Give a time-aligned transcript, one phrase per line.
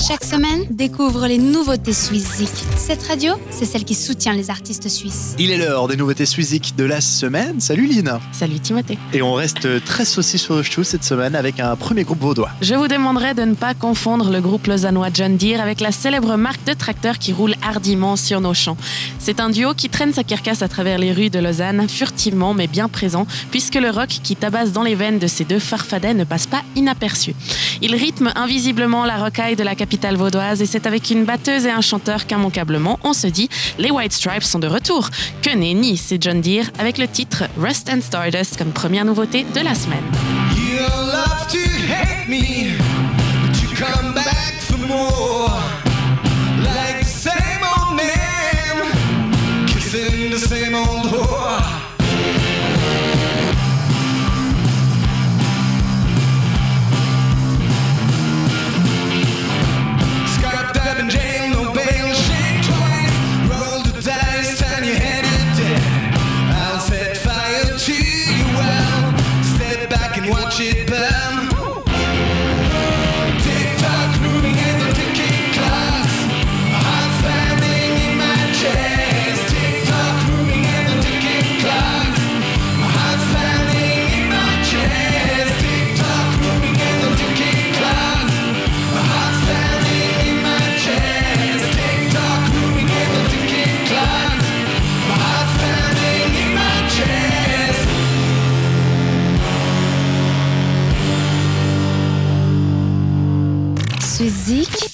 [0.00, 2.42] Chaque semaine, découvre les nouveautés Suisse
[2.74, 5.34] Cette radio, c'est celle qui soutient les artistes suisses.
[5.38, 7.60] Il est l'heure des nouveautés Suisse de la semaine.
[7.60, 8.18] Salut Lina.
[8.32, 8.96] Salut Timothée.
[9.12, 12.48] Et on reste très saucis sur le chou cette semaine avec un premier groupe vaudois.
[12.62, 16.36] Je vous demanderai de ne pas confondre le groupe lausannois John Deere avec la célèbre
[16.36, 18.78] marque de tracteurs qui roule hardiment sur nos champs.
[19.18, 22.68] C'est un duo qui traîne sa carcasse à travers les rues de Lausanne, furtivement mais
[22.68, 26.24] bien présent, puisque le rock qui tabasse dans les veines de ces deux farfadets ne
[26.24, 27.34] passe pas inaperçu.
[27.82, 31.70] Il rythme invisiblement la rocaille de la capitale vaudoise et c'est avec une batteuse et
[31.70, 35.08] un chanteur qu'immanquablement on se dit les White Stripes sont de retour.
[35.42, 39.60] Que nenni, c'est John Deere avec le titre Rust and Stardust comme première nouveauté de
[39.60, 40.04] la semaine.
[70.50, 71.19] watch it burn.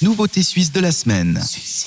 [0.00, 1.38] Nouveauté suisse de la semaine.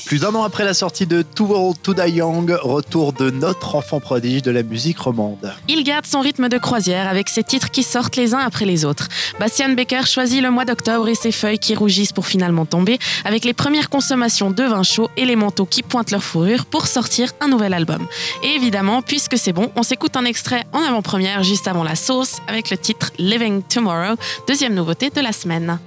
[0.05, 3.73] Plus d'un an après la sortie de Too Old to Die Young, retour de notre
[3.73, 5.51] enfant prodige de la musique romande.
[5.67, 8.85] Il garde son rythme de croisière avec ses titres qui sortent les uns après les
[8.85, 9.07] autres.
[9.39, 13.45] Bastian Becker choisit le mois d'octobre et ses feuilles qui rougissent pour finalement tomber avec
[13.45, 17.31] les premières consommations de vin chaud et les manteaux qui pointent leur fourrure pour sortir
[17.41, 18.05] un nouvel album.
[18.43, 22.38] Et évidemment, puisque c'est bon, on s'écoute un extrait en avant-première juste avant la sauce
[22.47, 24.17] avec le titre Living Tomorrow,
[24.47, 25.79] deuxième nouveauté de la semaine.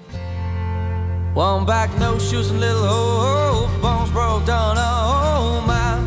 [1.37, 3.83] One back, no shoes, and little hope.
[3.83, 5.99] Bones broke down, oh my.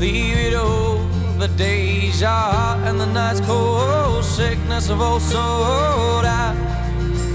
[0.00, 1.06] Leave it all.
[1.38, 4.24] The days are hot and the night's cold.
[4.24, 6.24] Sickness of old soul.
[6.24, 6.54] I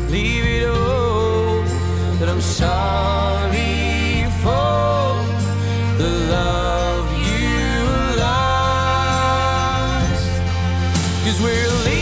[0.10, 1.64] leave it all.
[2.18, 5.14] But I'm sorry for
[6.00, 9.54] the love you lost.
[11.24, 11.93] Cause we're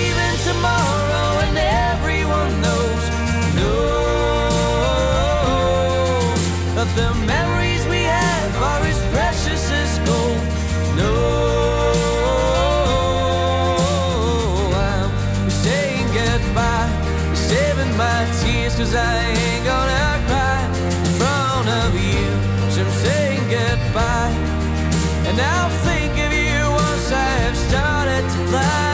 [17.82, 22.28] saving my tears, cause I ain't gonna cry in front of you.
[22.72, 24.34] So I'm saying goodbye,
[25.28, 28.88] and I'll think of you once I have started to fly.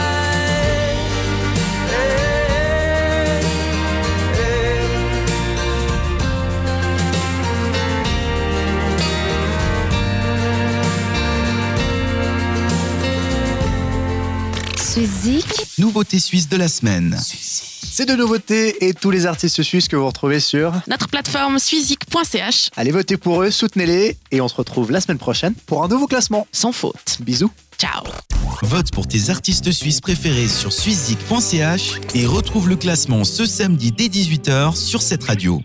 [15.78, 17.16] Nouveauté suisse de la semaine.
[17.98, 22.70] C'est de nouveautés et tous les artistes suisses que vous retrouvez sur notre plateforme suizik.ch.
[22.76, 26.06] Allez voter pour eux, soutenez-les et on se retrouve la semaine prochaine pour un nouveau
[26.06, 26.46] classement.
[26.52, 27.16] Sans faute.
[27.18, 27.50] Bisous.
[27.76, 28.04] Ciao.
[28.62, 34.06] Vote pour tes artistes suisses préférés sur suizik.ch et retrouve le classement ce samedi dès
[34.06, 35.60] 18h sur cette radio.